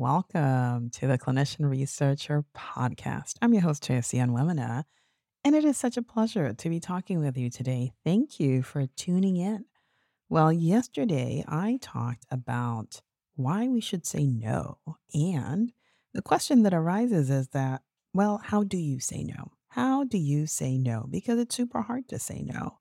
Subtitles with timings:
[0.00, 3.34] Welcome to the Clinician Researcher Podcast.
[3.42, 4.84] I'm your host, Chelsea Onwuemene,
[5.44, 7.92] and it is such a pleasure to be talking with you today.
[8.02, 9.66] Thank you for tuning in.
[10.30, 13.02] Well, yesterday I talked about
[13.34, 14.78] why we should say no.
[15.12, 15.70] And
[16.14, 17.82] the question that arises is that,
[18.14, 19.52] well, how do you say no?
[19.68, 21.08] How do you say no?
[21.10, 22.78] Because it's super hard to say no.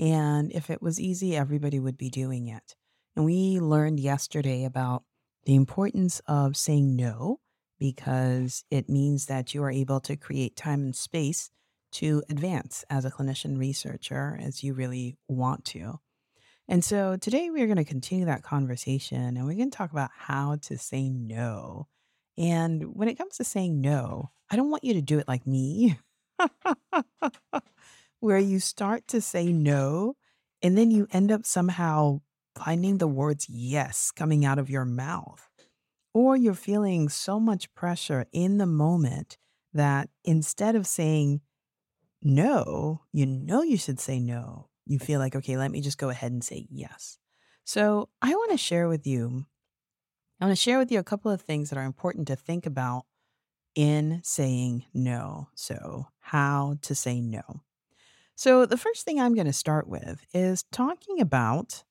[0.00, 2.74] And if it was easy, everybody would be doing it.
[3.14, 5.04] And we learned yesterday about
[5.46, 7.38] the importance of saying no
[7.78, 11.50] because it means that you are able to create time and space
[11.92, 15.98] to advance as a clinician researcher as you really want to.
[16.68, 20.10] And so today we're going to continue that conversation and we're going to talk about
[20.16, 21.86] how to say no.
[22.36, 25.46] And when it comes to saying no, I don't want you to do it like
[25.46, 25.98] me,
[28.20, 30.16] where you start to say no
[30.60, 32.20] and then you end up somehow
[32.56, 35.48] finding the words yes coming out of your mouth.
[36.14, 39.36] Or you're feeling so much pressure in the moment
[39.74, 41.42] that instead of saying
[42.22, 44.68] no, you know you should say no.
[44.86, 47.18] You feel like, okay, let me just go ahead and say yes.
[47.64, 49.44] So I want to share with you,
[50.40, 52.66] I want to share with you a couple of things that are important to think
[52.66, 53.04] about
[53.74, 55.48] in saying no.
[55.54, 57.62] So, how to say no.
[58.34, 61.84] So, the first thing I'm going to start with is talking about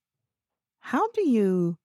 [0.85, 1.79] how do you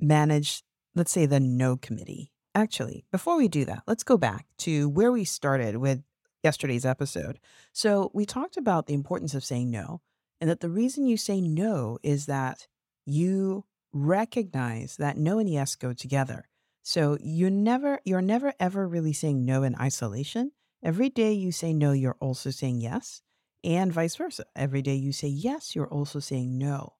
[0.00, 0.64] manage,
[0.96, 2.32] let's say, the no committee?
[2.52, 6.02] Actually, before we do that, let's go back to where we started with
[6.42, 7.38] yesterday's episode.
[7.72, 10.00] So, we talked about the importance of saying no,
[10.40, 12.66] and that the reason you say no is that
[13.06, 16.48] you recognize that no and yes go together.
[16.82, 20.50] So, you never you're never ever really saying no in isolation.
[20.82, 23.22] Every day you say no, you're also saying yes,
[23.62, 24.46] and vice versa.
[24.56, 26.93] Every day you say yes, you're also saying no.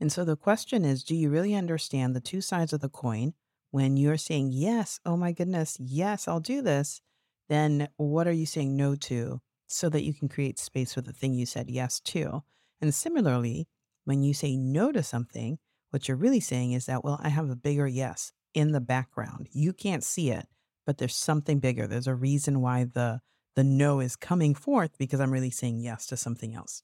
[0.00, 3.34] And so the question is do you really understand the two sides of the coin?
[3.70, 7.00] When you're saying, yes, oh my goodness, yes, I'll do this,
[7.48, 11.12] then what are you saying no to so that you can create space for the
[11.12, 12.44] thing you said yes to?
[12.80, 13.66] And similarly,
[14.04, 15.58] when you say no to something,
[15.90, 19.48] what you're really saying is that, well, I have a bigger yes in the background.
[19.52, 20.46] You can't see it,
[20.86, 21.86] but there's something bigger.
[21.86, 23.20] There's a reason why the
[23.56, 26.82] the no is coming forth because I'm really saying yes to something else.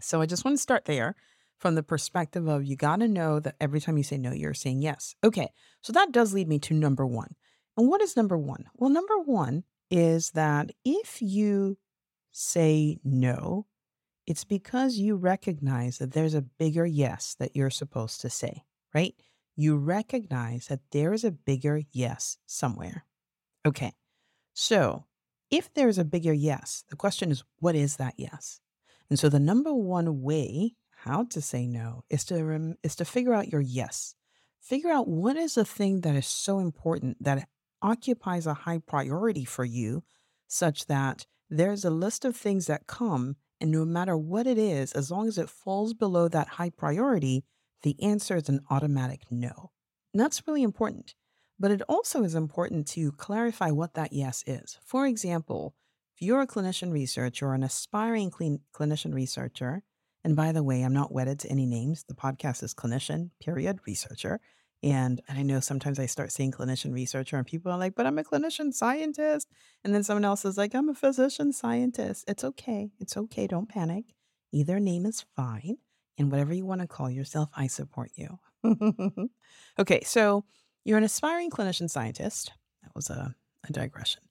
[0.00, 1.14] So I just want to start there
[1.58, 4.54] from the perspective of you got to know that every time you say no, you're
[4.54, 5.14] saying yes.
[5.24, 5.48] Okay,
[5.80, 7.34] so that does lead me to number one.
[7.76, 8.66] And what is number one?
[8.76, 11.78] Well, number one is that if you
[12.30, 13.66] say no,
[14.26, 18.64] it's because you recognize that there's a bigger yes that you're supposed to say,
[18.94, 19.14] right?
[19.56, 23.04] You recognize that there is a bigger yes somewhere.
[23.66, 23.92] Okay,
[24.52, 25.04] so
[25.50, 28.60] if there's a bigger yes, the question is, what is that yes?
[29.10, 33.04] And so the number one way how to say no is to rem- is to
[33.04, 34.14] figure out your yes.
[34.60, 37.48] Figure out what is the thing that is so important that
[37.82, 40.02] occupies a high priority for you
[40.48, 44.92] such that there's a list of things that come and no matter what it is
[44.92, 47.44] as long as it falls below that high priority
[47.82, 49.70] the answer is an automatic no.
[50.14, 51.14] And that's really important.
[51.60, 54.78] But it also is important to clarify what that yes is.
[54.84, 55.74] For example,
[56.16, 59.82] if you're a clinician researcher or an aspiring clinician researcher,
[60.24, 62.04] and by the way, I'm not wedded to any names.
[62.08, 64.40] The podcast is clinician, period, researcher.
[64.82, 68.06] And, and I know sometimes I start saying clinician researcher, and people are like, but
[68.06, 69.48] I'm a clinician scientist.
[69.82, 72.24] And then someone else is like, I'm a physician scientist.
[72.26, 72.90] It's okay.
[73.00, 73.46] It's okay.
[73.46, 74.14] Don't panic.
[74.52, 75.76] Either name is fine.
[76.16, 78.38] And whatever you want to call yourself, I support you.
[79.78, 80.44] okay, so
[80.84, 82.52] you're an aspiring clinician scientist.
[82.82, 83.34] That was a,
[83.68, 84.22] a digression.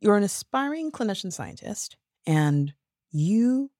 [0.00, 1.96] You're an aspiring clinician scientist,
[2.26, 2.74] and
[3.10, 3.70] you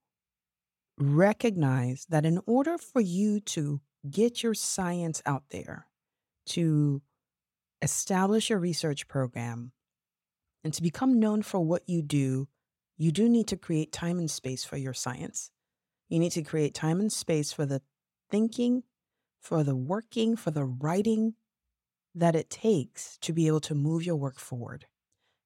[0.99, 5.87] recognize that in order for you to get your science out there,
[6.47, 7.03] to
[7.83, 9.73] establish your research program
[10.65, 12.49] and to become known for what you do,
[12.97, 15.51] you do need to create time and space for your science.
[16.09, 17.83] You need to create time and space for the
[18.31, 18.85] thinking,
[19.41, 21.35] for the working, for the writing
[22.15, 24.87] that it takes to be able to move your work forward.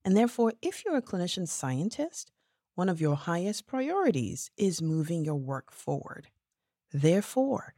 [0.04, 2.30] And therefore, if you're a clinician scientist,
[2.74, 6.28] one of your highest priorities is moving your work forward.
[6.92, 7.74] Therefore,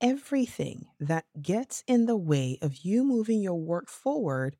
[0.00, 4.56] everything that gets in the way of you moving your work forward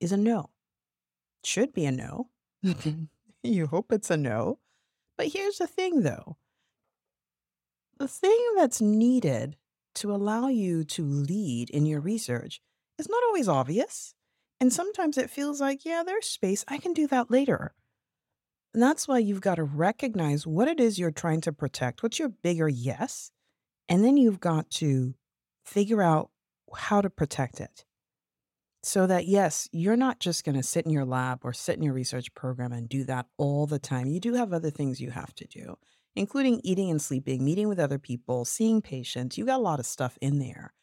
[0.00, 0.50] is a no.
[1.44, 2.30] Should be a no.
[3.42, 4.58] you hope it's a no.
[5.16, 6.36] But here's the thing though
[7.98, 9.56] the thing that's needed
[9.94, 12.60] to allow you to lead in your research
[12.98, 14.14] is not always obvious.
[14.60, 16.64] And sometimes it feels like, yeah, there's space.
[16.68, 17.74] I can do that later.
[18.74, 22.02] And that's why you've got to recognize what it is you're trying to protect.
[22.02, 23.30] What's your bigger yes?
[23.88, 25.14] And then you've got to
[25.64, 26.30] figure out
[26.76, 27.84] how to protect it.
[28.82, 31.82] So that, yes, you're not just going to sit in your lab or sit in
[31.82, 34.08] your research program and do that all the time.
[34.08, 35.76] You do have other things you have to do,
[36.16, 39.38] including eating and sleeping, meeting with other people, seeing patients.
[39.38, 40.74] You got a lot of stuff in there.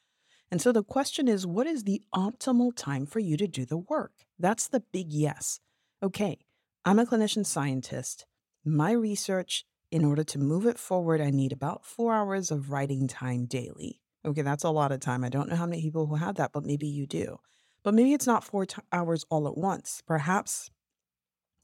[0.50, 3.78] And so the question is what is the optimal time for you to do the
[3.78, 4.14] work?
[4.40, 5.60] That's the big yes.
[6.02, 6.40] Okay,
[6.83, 8.25] I'm a clinician scientist.
[8.66, 13.07] My research in order to move it forward, I need about four hours of writing
[13.07, 14.01] time daily.
[14.25, 15.24] Okay, that's a lot of time.
[15.24, 17.38] I don't know how many people who have that, but maybe you do.
[17.83, 20.01] But maybe it's not four t- hours all at once.
[20.07, 20.72] Perhaps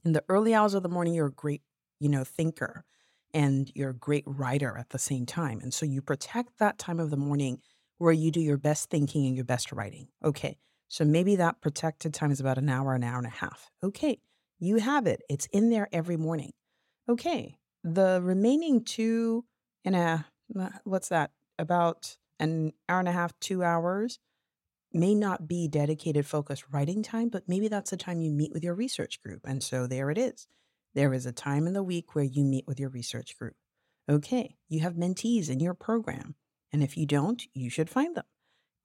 [0.04, 1.62] in the early hours of the morning, you're a great,
[2.00, 2.84] you know, thinker
[3.34, 5.60] and you're a great writer at the same time.
[5.62, 7.60] And so you protect that time of the morning
[7.98, 10.10] where you do your best thinking and your best writing.
[10.24, 13.72] Okay, so maybe that protected time is about an hour, an hour and a half.
[13.84, 14.20] Okay,
[14.60, 15.22] you have it.
[15.30, 16.52] It's in there every morning.
[17.10, 19.46] Okay, the remaining two
[19.86, 20.26] and a
[20.60, 24.20] uh, what's that about an hour and a half two hours
[24.94, 28.64] may not be dedicated focused writing time but maybe that's the time you meet with
[28.64, 30.48] your research group and so there it is
[30.94, 33.56] there is a time in the week where you meet with your research group
[34.10, 36.36] okay you have mentees in your program
[36.72, 38.26] and if you don't you should find them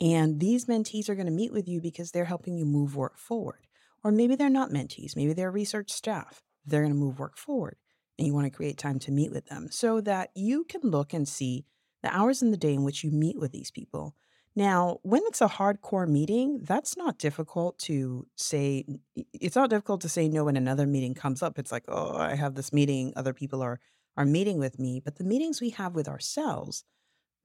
[0.00, 3.16] and these mentees are going to meet with you because they're helping you move work
[3.16, 3.66] forward
[4.04, 7.76] or maybe they're not mentees maybe they're research staff they're going to move work forward
[8.18, 11.12] and you want to create time to meet with them so that you can look
[11.12, 11.64] and see
[12.02, 14.14] the hours in the day in which you meet with these people.
[14.54, 18.84] Now, when it's a hardcore meeting, that's not difficult to say.
[19.32, 21.58] It's not difficult to say no when another meeting comes up.
[21.58, 23.12] It's like, oh, I have this meeting.
[23.16, 23.80] Other people are
[24.16, 25.00] are meeting with me.
[25.02, 26.84] But the meetings we have with ourselves,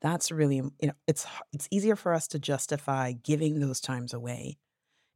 [0.01, 4.57] that's really you know, it's it's easier for us to justify giving those times away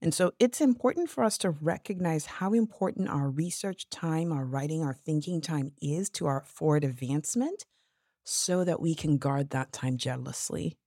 [0.02, 4.82] and so it's important for us to recognize how important our research time, our writing,
[4.82, 7.66] our thinking time is to our forward advancement
[8.24, 10.78] so that we can guard that time jealously.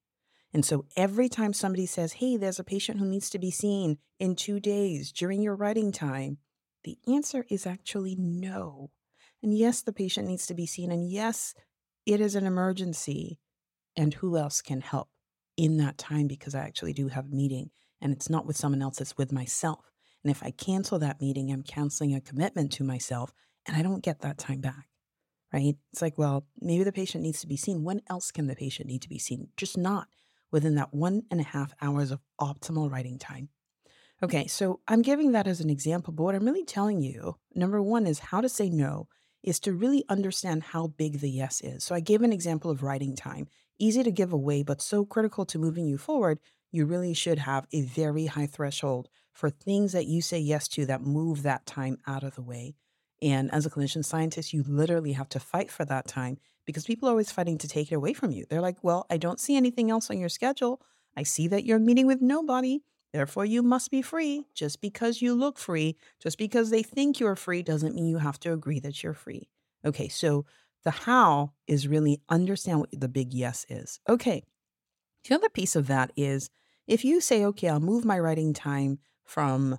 [0.52, 3.98] And so every time somebody says, hey, there's a patient who needs to be seen
[4.18, 6.38] in two days during your writing time,
[6.82, 8.90] the answer is actually no.
[9.42, 10.90] And yes, the patient needs to be seen.
[10.90, 11.54] And yes,
[12.04, 13.38] it is an emergency.
[13.96, 15.08] And who else can help
[15.56, 17.70] in that time because I actually do have a meeting
[18.04, 19.90] and it's not with someone else, it's with myself.
[20.22, 23.32] And if I cancel that meeting, I'm canceling a commitment to myself
[23.66, 24.88] and I don't get that time back,
[25.52, 25.74] right?
[25.90, 27.82] It's like, well, maybe the patient needs to be seen.
[27.82, 29.48] When else can the patient need to be seen?
[29.56, 30.06] Just not
[30.52, 33.48] within that one and a half hours of optimal writing time.
[34.22, 37.82] Okay, so I'm giving that as an example, but what I'm really telling you, number
[37.82, 39.08] one, is how to say no,
[39.42, 41.84] is to really understand how big the yes is.
[41.84, 45.44] So I gave an example of writing time, easy to give away, but so critical
[45.46, 46.38] to moving you forward
[46.74, 50.86] you really should have a very high threshold for things that you say yes to
[50.86, 52.74] that move that time out of the way.
[53.22, 57.08] And as a clinician scientist, you literally have to fight for that time because people
[57.08, 58.44] are always fighting to take it away from you.
[58.48, 60.80] They're like, well, I don't see anything else on your schedule.
[61.16, 62.80] I see that you're meeting with nobody.
[63.12, 64.46] Therefore, you must be free.
[64.54, 68.40] Just because you look free, just because they think you're free, doesn't mean you have
[68.40, 69.48] to agree that you're free.
[69.84, 70.44] Okay, so
[70.82, 74.00] the how is really understand what the big yes is.
[74.08, 74.42] Okay,
[75.28, 76.50] the other piece of that is
[76.86, 79.78] if you say, okay, I'll move my writing time from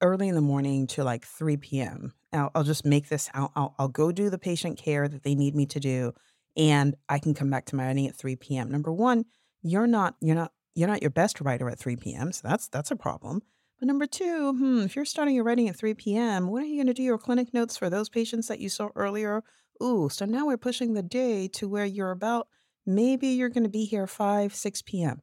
[0.00, 3.52] early in the morning to like 3 p.m., I'll, I'll just make this out.
[3.54, 6.12] I'll, I'll go do the patient care that they need me to do,
[6.56, 8.70] and I can come back to my writing at 3 p.m.
[8.70, 9.24] Number one,
[9.62, 12.32] you're not you're not you're not your best writer at 3 p.m.
[12.32, 13.42] So that's that's a problem.
[13.78, 16.76] But number two, hmm, if you're starting your writing at 3 p.m., when are you
[16.76, 19.44] going to do your clinic notes for those patients that you saw earlier?
[19.80, 22.48] Ooh, so now we're pushing the day to where you're about
[22.84, 25.22] maybe you're going to be here 5, 6 p.m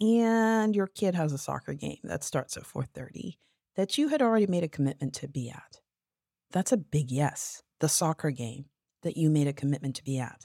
[0.00, 3.38] and your kid has a soccer game that starts at 4:30
[3.76, 5.80] that you had already made a commitment to be at.
[6.50, 7.62] That's a big yes.
[7.80, 8.66] The soccer game
[9.02, 10.44] that you made a commitment to be at.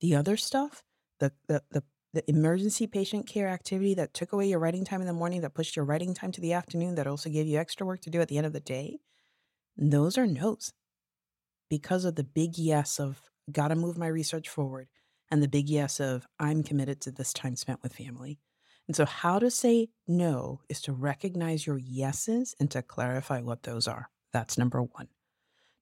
[0.00, 0.84] The other stuff,
[1.20, 5.06] the the the the emergency patient care activity that took away your writing time in
[5.06, 7.86] the morning, that pushed your writing time to the afternoon, that also gave you extra
[7.86, 8.98] work to do at the end of the day,
[9.76, 10.72] those are no's
[11.70, 14.88] because of the big yes of gotta move my research forward
[15.30, 18.40] and the big yes of I'm committed to this time spent with family.
[18.88, 23.62] And so, how to say no is to recognize your yeses and to clarify what
[23.62, 24.10] those are.
[24.32, 25.08] That's number one.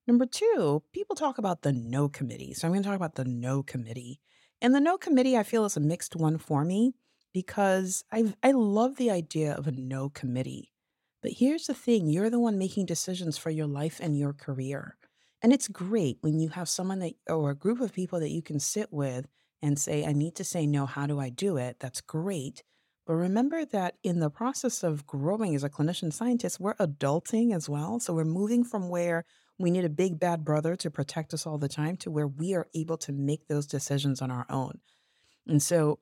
[0.05, 2.53] Number two, people talk about the no committee.
[2.53, 4.19] So, I'm going to talk about the no committee.
[4.61, 6.93] And the no committee, I feel, is a mixed one for me
[7.33, 10.73] because I I love the idea of a no committee.
[11.21, 14.97] But here's the thing you're the one making decisions for your life and your career.
[15.41, 18.41] And it's great when you have someone that, or a group of people that you
[18.41, 19.27] can sit with
[19.61, 20.85] and say, I need to say no.
[20.85, 21.77] How do I do it?
[21.79, 22.63] That's great.
[23.07, 27.69] But remember that in the process of growing as a clinician scientist, we're adulting as
[27.69, 28.01] well.
[28.01, 29.23] So we're moving from where
[29.57, 32.53] we need a big bad brother to protect us all the time to where we
[32.53, 34.81] are able to make those decisions on our own.
[35.47, 35.99] And so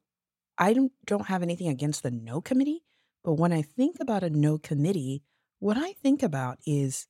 [0.58, 2.84] I don't, don't have anything against the no committee,
[3.24, 5.22] but when I think about a no committee,
[5.60, 7.08] what I think about is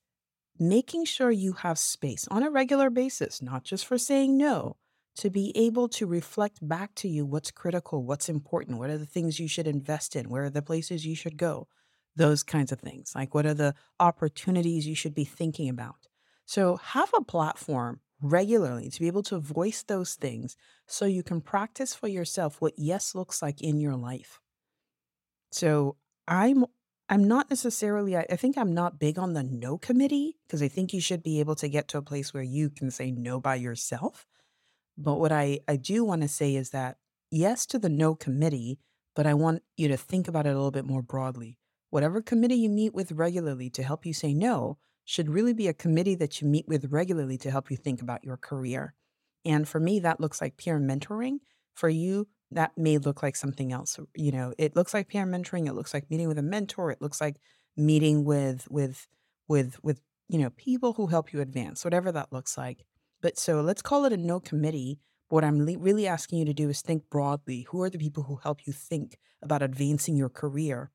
[0.59, 4.75] making sure you have space on a regular basis, not just for saying no,
[5.17, 9.05] to be able to reflect back to you what's critical, what's important, what are the
[9.05, 11.67] things you should invest in, where are the places you should go,
[12.15, 13.13] those kinds of things.
[13.15, 16.07] Like, what are the opportunities you should be thinking about?
[16.45, 20.55] So, have a platform regularly to be able to voice those things
[20.87, 24.41] so you can practice for yourself what yes looks like in your life.
[25.51, 26.65] So, I'm
[27.07, 30.91] I'm not necessarily I, think I'm not big on the no committee because I think
[30.91, 33.55] you should be able to get to a place where you can say no by
[33.55, 34.25] yourself.
[34.97, 36.97] But what I, I do want to say is that
[37.31, 38.79] yes to the no committee,
[39.15, 41.57] but I want you to think about it a little bit more broadly.
[41.89, 45.73] Whatever committee you meet with regularly to help you say no, should really be a
[45.73, 48.95] committee that you meet with regularly to help you think about your career.
[49.45, 51.37] And for me, that looks like peer mentoring.
[51.75, 53.99] For you, that may look like something else.
[54.15, 55.67] You know, it looks like peer mentoring.
[55.67, 56.89] It looks like meeting with a mentor.
[56.89, 57.35] It looks like
[57.77, 59.07] meeting with with
[59.47, 62.85] with with you know people who help you advance, whatever that looks like.
[63.21, 64.99] But so let's call it a no committee.
[65.29, 67.67] What I'm le- really asking you to do is think broadly.
[67.69, 70.91] Who are the people who help you think about advancing your career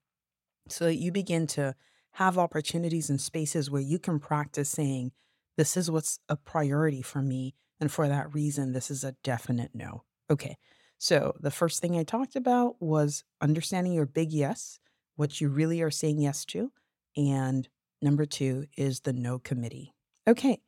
[0.69, 1.75] so that you begin to
[2.13, 5.13] have opportunities and spaces where you can practice saying,
[5.57, 7.55] This is what's a priority for me.
[7.81, 10.05] And for that reason, this is a definite no.
[10.31, 10.57] Okay.
[10.99, 14.79] So the first thing I talked about was understanding your big yes,
[15.17, 16.73] what you really are saying yes to.
[17.17, 17.69] And
[18.03, 19.95] number two is the no committee.
[20.29, 20.61] Okay.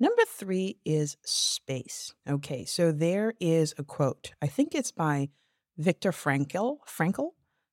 [0.00, 2.14] Number three is space.
[2.26, 2.64] Okay.
[2.64, 4.32] So there is a quote.
[4.40, 5.28] I think it's by
[5.76, 7.32] Viktor Frankl, Frankl,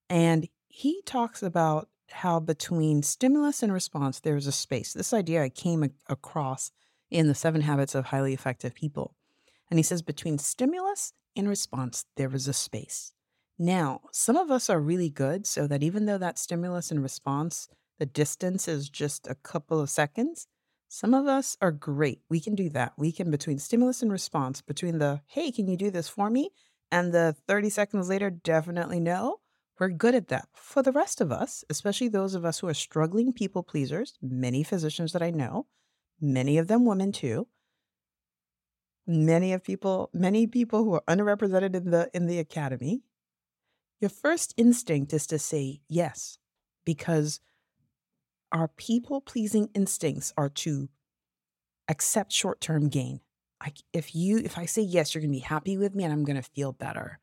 [0.10, 4.93] and he talks about how between stimulus and response, there's a space.
[4.93, 6.72] This idea I came a- across
[7.10, 9.15] in the seven habits of highly effective people.
[9.69, 13.13] And he says between stimulus and response, there is a space.
[13.60, 17.67] Now, some of us are really good so that even though that stimulus and response,
[18.00, 20.48] the distance is just a couple of seconds,
[20.88, 22.22] some of us are great.
[22.29, 22.94] We can do that.
[22.98, 26.51] We can, between stimulus and response, between the, hey, can you do this for me?
[26.91, 29.39] And the 30 seconds later, definitely no
[29.79, 30.48] we're good at that.
[30.53, 34.63] For the rest of us, especially those of us who are struggling people pleasers, many
[34.63, 35.67] physicians that I know,
[36.20, 37.48] many of them women too,
[39.06, 43.01] many of people, many people who are underrepresented in the in the academy,
[44.00, 46.39] your first instinct is to say yes
[46.86, 47.39] because
[48.51, 50.89] our people pleasing instincts are to
[51.87, 53.21] accept short-term gain.
[53.61, 56.13] Like if you if I say yes, you're going to be happy with me and
[56.13, 57.19] I'm going to feel better.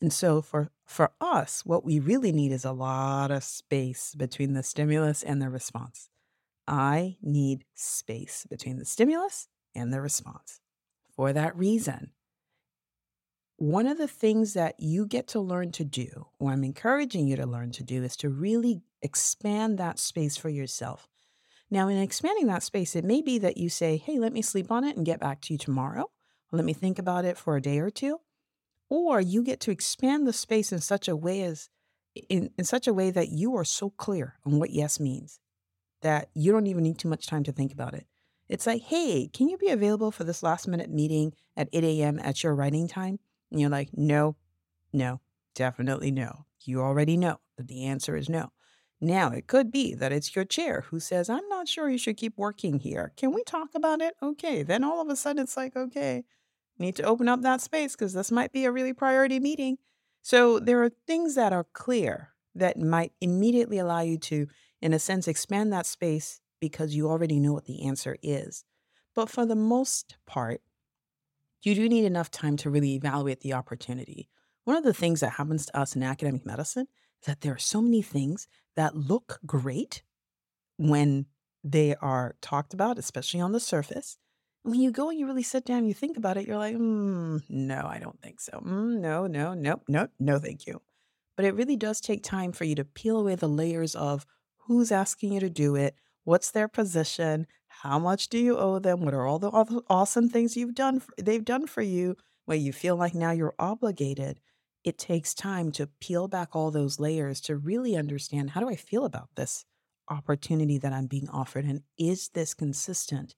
[0.00, 4.54] And so for for us, what we really need is a lot of space between
[4.54, 6.08] the stimulus and the response.
[6.66, 10.60] I need space between the stimulus and the response.
[11.14, 12.10] For that reason,
[13.62, 17.36] one of the things that you get to learn to do, or I'm encouraging you
[17.36, 21.08] to learn to do, is to really expand that space for yourself.
[21.70, 24.70] Now, in expanding that space, it may be that you say, Hey, let me sleep
[24.70, 26.10] on it and get back to you tomorrow.
[26.50, 28.18] Let me think about it for a day or two
[28.92, 31.70] or you get to expand the space in such a way as
[32.28, 35.40] in, in such a way that you are so clear on what yes means
[36.02, 38.06] that you don't even need too much time to think about it.
[38.50, 42.18] It's like, hey, can you be available for this last minute meeting at 8 a.m.
[42.18, 43.18] at your writing time?
[43.52, 44.36] And you're like, no,
[44.92, 45.20] no,
[45.54, 46.46] definitely no.
[46.64, 48.50] You already know that the answer is no.
[49.00, 52.16] Now, it could be that it's your chair who says, I'm not sure you should
[52.16, 53.12] keep working here.
[53.16, 54.14] Can we talk about it?
[54.22, 54.62] Okay.
[54.62, 56.24] Then all of a sudden it's like, okay,
[56.78, 59.78] need to open up that space because this might be a really priority meeting.
[60.22, 64.46] So there are things that are clear that might immediately allow you to,
[64.80, 68.64] in a sense, expand that space because you already know what the answer is.
[69.14, 70.60] But for the most part,
[71.62, 74.28] you do need enough time to really evaluate the opportunity.
[74.64, 76.86] One of the things that happens to us in academic medicine
[77.20, 80.02] is that there are so many things that look great
[80.76, 81.26] when
[81.64, 84.16] they are talked about, especially on the surface.
[84.62, 86.76] When you go and you really sit down and you think about it, you're like,
[86.76, 88.60] mm, no, I don't think so.
[88.64, 90.80] Mm, no, no, nope, nope, no, thank you.
[91.36, 94.26] But it really does take time for you to peel away the layers of
[94.58, 97.46] who's asking you to do it, what's their position,
[97.82, 101.12] how much do you owe them, what are all the awesome things you've done for,
[101.16, 104.40] they've done for you, where you feel like now you're obligated.
[104.84, 108.76] It takes time to peel back all those layers to really understand how do I
[108.76, 109.64] feel about this
[110.08, 113.34] opportunity that I'm being offered and is this consistent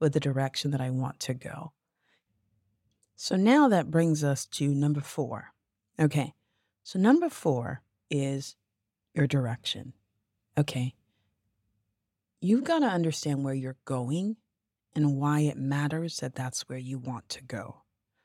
[0.00, 1.72] with the direction that I want to go?
[3.16, 5.52] So now that brings us to number 4.
[6.00, 6.34] Okay.
[6.88, 8.56] So, number four is
[9.14, 9.92] your direction.
[10.56, 10.94] Okay.
[12.40, 14.36] You've got to understand where you're going
[14.94, 17.82] and why it matters that that's where you want to go.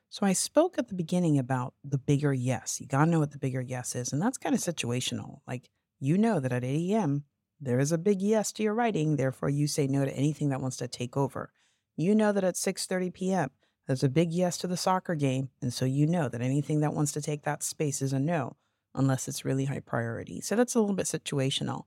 [0.08, 2.80] So, I spoke at the beginning about the bigger yes.
[2.80, 4.12] You got to know what the bigger yes is.
[4.12, 5.40] And that's kind of situational.
[5.48, 5.68] Like,
[5.98, 7.24] you know that at 8 a.m.,
[7.60, 9.16] there is a big yes to your writing.
[9.16, 11.50] Therefore, you say no to anything that wants to take over.
[11.96, 13.50] You know that at 6:30 p.m.,
[13.86, 16.94] there's a big yes to the soccer game, and so you know that anything that
[16.94, 18.56] wants to take that space is a no,
[18.94, 20.40] unless it's really high priority.
[20.40, 21.84] So that's a little bit situational.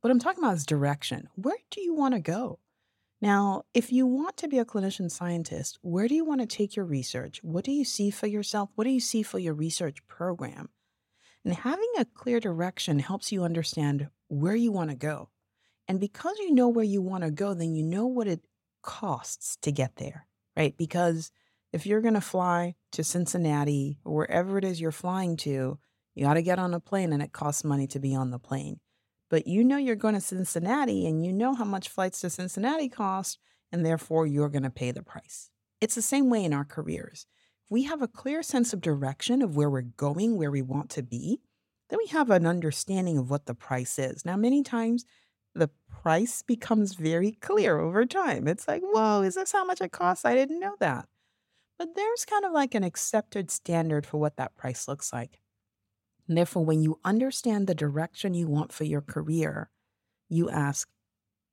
[0.00, 1.28] What I'm talking about is direction.
[1.34, 2.60] Where do you want to go?
[3.20, 6.76] Now, if you want to be a clinician scientist, where do you want to take
[6.76, 7.40] your research?
[7.42, 8.70] What do you see for yourself?
[8.76, 10.68] What do you see for your research program?
[11.44, 15.30] And having a clear direction helps you understand where you want to go.
[15.88, 18.42] And because you know where you want to go, then you know what it
[18.82, 20.28] costs to get there
[20.58, 20.76] right?
[20.76, 21.30] Because
[21.72, 25.78] if you're going to fly to Cincinnati or wherever it is you're flying to,
[26.14, 28.40] you got to get on a plane and it costs money to be on the
[28.40, 28.80] plane.
[29.30, 32.88] But you know you're going to Cincinnati and you know how much flights to Cincinnati
[32.88, 33.38] cost,
[33.70, 35.50] and therefore you're going to pay the price.
[35.80, 37.26] It's the same way in our careers.
[37.64, 40.90] If we have a clear sense of direction of where we're going, where we want
[40.90, 41.40] to be,
[41.90, 44.24] then we have an understanding of what the price is.
[44.24, 45.04] Now, many times
[45.54, 45.70] the
[46.02, 48.46] price becomes very clear over time.
[48.46, 50.24] It's like, whoa, is this how much it costs?
[50.24, 51.06] I didn't know that.
[51.78, 55.38] But there's kind of like an accepted standard for what that price looks like.
[56.28, 59.70] And therefore, when you understand the direction you want for your career,
[60.28, 60.88] you ask,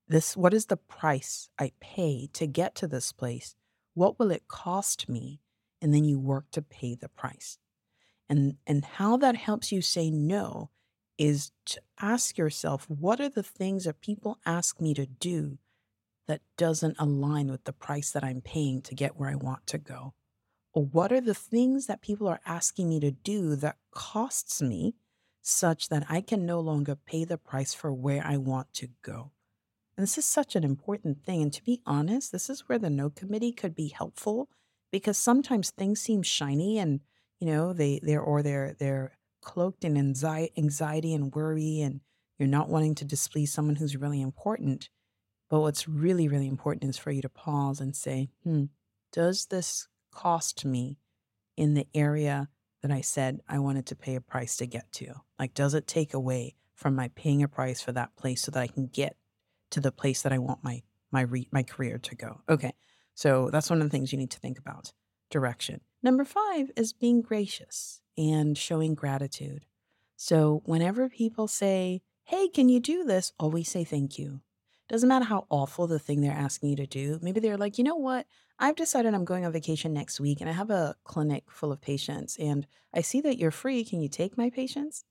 [0.07, 3.55] this what is the price I pay to get to this place?
[3.93, 5.39] What will it cost me?
[5.81, 7.57] And then you work to pay the price.
[8.29, 10.69] And and how that helps you say no
[11.17, 15.57] is to ask yourself what are the things that people ask me to do
[16.27, 19.77] that doesn't align with the price that I'm paying to get where I want to
[19.77, 20.13] go?
[20.75, 24.95] What are the things that people are asking me to do that costs me
[25.41, 29.31] such that I can no longer pay the price for where I want to go?
[29.95, 31.41] And this is such an important thing.
[31.41, 34.49] And to be honest, this is where the no committee could be helpful
[34.91, 36.99] because sometimes things seem shiny and
[37.39, 42.01] you know they they're or they're they're cloaked in anxiety and worry, and
[42.38, 44.89] you're not wanting to displease someone who's really important.
[45.49, 48.65] But what's really, really important is for you to pause and say, hmm,
[49.13, 50.97] does this cost me
[51.56, 52.49] in the area
[52.82, 55.13] that I said I wanted to pay a price to get to?
[55.38, 58.62] Like, does it take away from my paying a price for that place so that
[58.62, 59.17] I can get
[59.71, 62.41] to the place that I want my my re- my career to go?
[62.49, 62.73] Okay,
[63.13, 64.93] so that's one of the things you need to think about.
[65.30, 65.82] Direction.
[66.01, 69.65] Number five is being gracious and showing gratitude.
[70.15, 73.34] So whenever people say, Hey, can you do this?
[73.39, 74.41] Always say thank you.
[74.88, 77.19] Doesn't matter how awful the thing they're asking you to do.
[77.21, 78.28] Maybe they're like, you know what?
[78.58, 81.82] I've decided I'm going on vacation next week and I have a clinic full of
[81.82, 83.84] patients and I see that you're free.
[83.84, 85.04] Can you take my patients?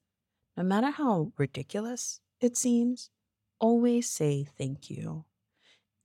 [0.57, 3.11] No matter how ridiculous it seems,
[3.61, 5.25] always say thank you.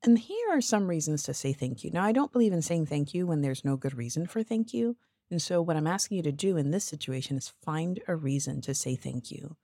[0.04, 1.92] And here are some reasons to say thank you.
[1.92, 4.74] Now, I don't believe in saying thank you when there's no good reason for thank
[4.74, 4.96] you.
[5.30, 8.62] And so, what I'm asking you to do in this situation is find a reason
[8.62, 9.58] to say thank you.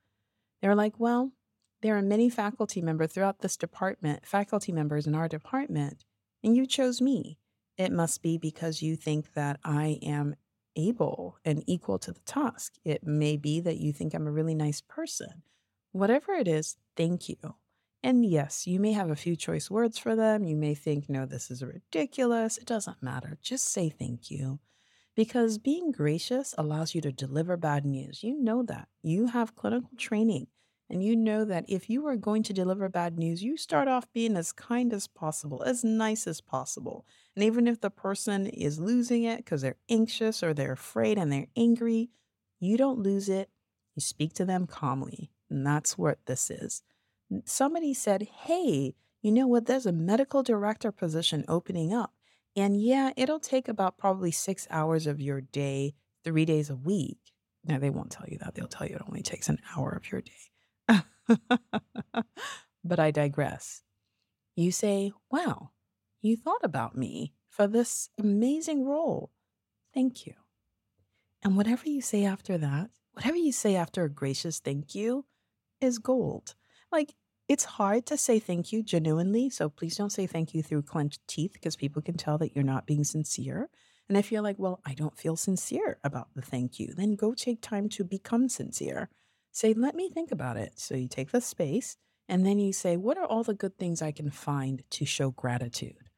[0.60, 1.32] They're like, well,
[1.80, 6.04] there are many faculty members throughout this department, faculty members in our department,
[6.44, 7.38] and you chose me.
[7.78, 10.36] It must be because you think that I am
[10.76, 12.74] able and equal to the task.
[12.84, 15.42] It may be that you think I'm a really nice person.
[15.92, 17.36] Whatever it is, thank you.
[18.02, 20.44] And yes, you may have a few choice words for them.
[20.44, 22.58] You may think, no, this is ridiculous.
[22.58, 23.38] It doesn't matter.
[23.42, 24.60] Just say thank you
[25.16, 28.22] because being gracious allows you to deliver bad news.
[28.22, 28.88] You know that.
[29.02, 30.48] You have clinical training,
[30.88, 34.12] and you know that if you are going to deliver bad news, you start off
[34.12, 37.04] being as kind as possible, as nice as possible.
[37.34, 41.32] And even if the person is losing it because they're anxious or they're afraid and
[41.32, 42.10] they're angry,
[42.60, 43.50] you don't lose it.
[43.96, 45.30] You speak to them calmly.
[45.50, 46.82] And that's what this is.
[47.44, 49.66] Somebody said, Hey, you know what?
[49.66, 52.12] There's a medical director position opening up.
[52.54, 57.18] And yeah, it'll take about probably six hours of your day, three days a week.
[57.64, 58.54] Now, they won't tell you that.
[58.54, 60.32] They'll tell you it only takes an hour of your day.
[62.84, 63.82] but I digress.
[64.54, 65.70] You say, Wow,
[66.20, 69.30] you thought about me for this amazing role.
[69.94, 70.34] Thank you.
[71.42, 75.24] And whatever you say after that, whatever you say after a gracious thank you
[75.80, 76.54] is gold.
[76.90, 77.14] Like,
[77.48, 79.50] it's hard to say thank you genuinely.
[79.50, 82.64] So please don't say thank you through clenched teeth because people can tell that you're
[82.64, 83.70] not being sincere.
[84.08, 87.34] And if you're like, well, I don't feel sincere about the thank you, then go
[87.34, 89.08] take time to become sincere.
[89.56, 90.78] Say, let me think about it.
[90.78, 91.96] So you take the space
[92.28, 95.30] and then you say, what are all the good things I can find to show
[95.30, 96.10] gratitude?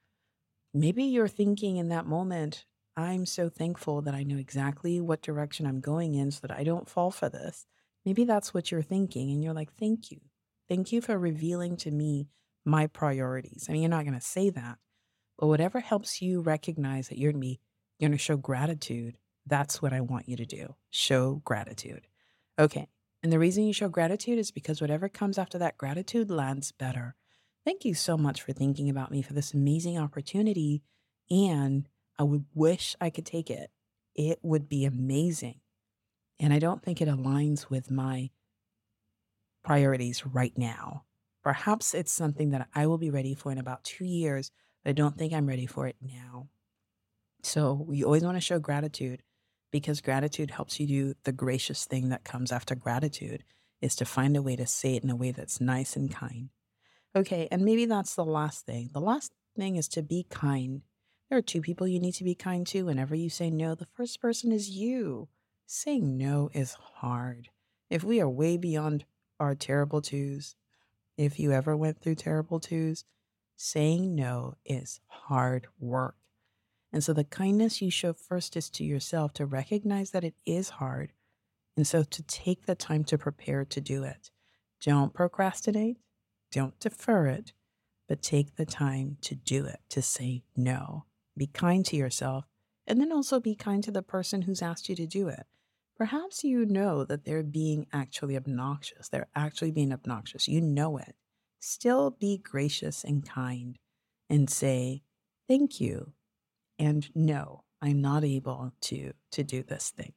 [0.74, 2.64] Maybe you're thinking in that moment,
[2.96, 6.64] I'm so thankful that I know exactly what direction I'm going in so that I
[6.64, 7.64] don't fall for this.
[8.04, 9.30] Maybe that's what you're thinking.
[9.30, 10.18] And you're like, thank you.
[10.68, 12.26] Thank you for revealing to me
[12.64, 13.66] my priorities.
[13.68, 14.78] I mean, you're not going to say that,
[15.38, 17.56] but whatever helps you recognize that you're you're
[18.00, 20.74] going to show gratitude, that's what I want you to do.
[20.90, 22.08] Show gratitude.
[22.58, 22.88] Okay.
[23.22, 27.16] And the reason you show gratitude is because whatever comes after that gratitude lands better.
[27.64, 30.82] Thank you so much for thinking about me for this amazing opportunity.
[31.30, 33.70] And I would wish I could take it.
[34.14, 35.60] It would be amazing.
[36.40, 38.30] And I don't think it aligns with my
[39.64, 41.04] priorities right now.
[41.42, 44.50] Perhaps it's something that I will be ready for in about two years,
[44.82, 46.48] but I don't think I'm ready for it now.
[47.42, 49.22] So we always want to show gratitude
[49.70, 53.44] because gratitude helps you do the gracious thing that comes after gratitude
[53.80, 56.50] is to find a way to say it in a way that's nice and kind.
[57.14, 58.90] Okay, and maybe that's the last thing.
[58.92, 60.82] The last thing is to be kind.
[61.28, 62.86] There are two people you need to be kind to.
[62.86, 65.28] Whenever you say no, the first person is you.
[65.66, 67.50] Saying no is hard.
[67.90, 69.04] If we are way beyond
[69.38, 70.56] our terrible twos,
[71.16, 73.04] if you ever went through terrible twos,
[73.56, 76.16] saying no is hard work.
[76.92, 80.70] And so the kindness you show first is to yourself to recognize that it is
[80.70, 81.12] hard.
[81.76, 84.30] And so to take the time to prepare to do it.
[84.80, 85.98] Don't procrastinate,
[86.50, 87.52] don't defer it,
[88.08, 91.04] but take the time to do it, to say no.
[91.36, 92.46] Be kind to yourself,
[92.86, 95.46] and then also be kind to the person who's asked you to do it.
[95.96, 99.08] Perhaps you know that they're being actually obnoxious.
[99.08, 100.48] They're actually being obnoxious.
[100.48, 101.16] You know it.
[101.60, 103.76] Still be gracious and kind
[104.30, 105.02] and say,
[105.48, 106.12] thank you.
[106.78, 110.12] And no, I'm not able to, to do this thing.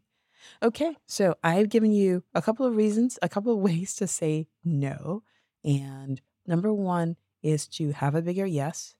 [0.63, 4.47] Okay, so I've given you a couple of reasons, a couple of ways to say
[4.63, 5.23] no.
[5.63, 8.95] And number one is to have a bigger yes.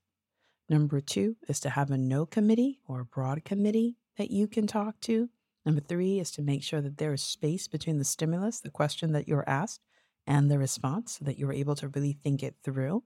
[0.70, 4.68] Number two is to have a no committee or a broad committee that you can
[4.68, 5.30] talk to.
[5.66, 9.12] Number three is to make sure that there is space between the stimulus, the question
[9.12, 9.82] that you're asked,
[10.26, 13.04] and the response so that you're able to really think it through.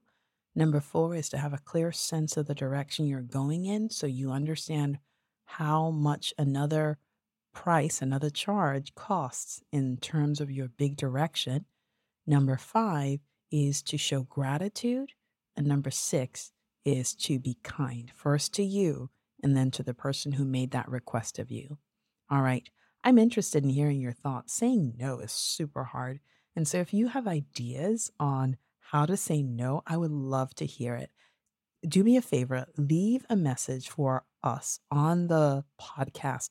[0.56, 4.06] Number four is to have a clear sense of the direction you're going in so
[4.06, 4.98] you understand
[5.44, 6.98] how much another
[7.52, 11.66] price, another charge costs in terms of your big direction.
[12.26, 13.20] Number five
[13.52, 15.12] is to show gratitude.
[15.56, 16.52] And number six
[16.86, 19.10] is to be kind, first to you
[19.42, 21.76] and then to the person who made that request of you.
[22.30, 22.68] All right.
[23.04, 24.54] I'm interested in hearing your thoughts.
[24.54, 26.20] Saying no is super hard.
[26.56, 28.56] And so if you have ideas on
[28.90, 31.10] how to say no, I would love to hear it.
[31.86, 36.50] Do me a favor, leave a message for us on the podcast.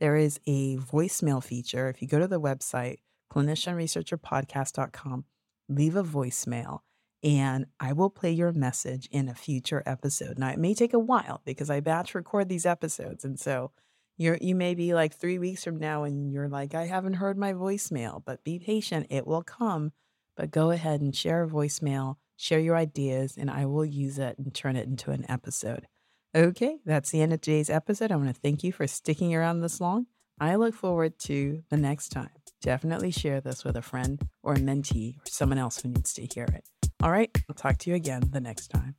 [0.00, 1.88] There is a voicemail feature.
[1.88, 2.98] If you go to the website,
[3.32, 5.24] clinicianresearcherpodcast.com,
[5.68, 6.80] leave a voicemail
[7.22, 10.38] and I will play your message in a future episode.
[10.38, 13.24] Now, it may take a while because I batch record these episodes.
[13.24, 13.70] And so
[14.16, 17.38] you're you may be like three weeks from now and you're like, I haven't heard
[17.38, 19.92] my voicemail, but be patient, it will come.
[20.36, 24.38] But go ahead and share a voicemail, share your ideas, and I will use it
[24.38, 25.86] and turn it into an episode.
[26.34, 28.10] Okay, that's the end of today's episode.
[28.10, 30.06] I want to thank you for sticking around this long.
[30.40, 32.30] I look forward to the next time.
[32.62, 36.26] Definitely share this with a friend or a mentee or someone else who needs to
[36.26, 36.64] hear it.
[37.02, 38.96] All right, I'll talk to you again the next time.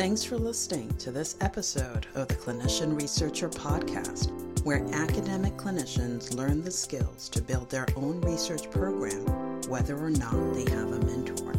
[0.00, 4.30] Thanks for listening to this episode of the Clinician Researcher Podcast,
[4.64, 9.26] where academic clinicians learn the skills to build their own research program,
[9.68, 11.52] whether or not they have a mentor.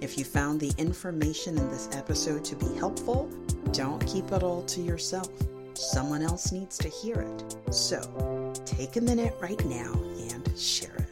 [0.00, 3.28] If you found the information in this episode to be helpful,
[3.72, 5.28] don't keep it all to yourself.
[5.74, 7.74] Someone else needs to hear it.
[7.74, 9.92] So take a minute right now
[10.32, 11.05] and share it.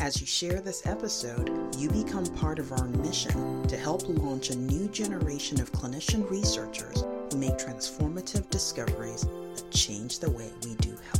[0.00, 4.56] As you share this episode, you become part of our mission to help launch a
[4.56, 10.90] new generation of clinician researchers who make transformative discoveries that change the way we do
[10.90, 11.17] healthcare.